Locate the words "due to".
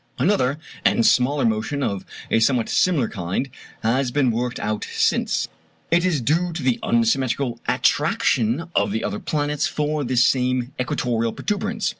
6.21-6.63